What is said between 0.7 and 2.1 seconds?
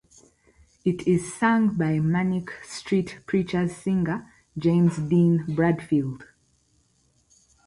It is sung by